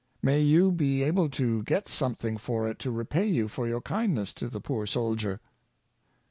May 0.23 0.41
you 0.41 0.71
be 0.71 1.03
able 1.03 1.29
to 1.29 1.61
get 1.61 1.87
something 1.87 2.39
for 2.39 2.67
it 2.67 2.79
to 2.79 2.89
repay 2.89 3.27
you 3.27 3.47
for 3.47 3.67
your 3.67 3.81
kindness 3.81 4.33
to 4.33 4.49
the 4.49 4.59
poor 4.59 4.87
soldier! 4.87 5.39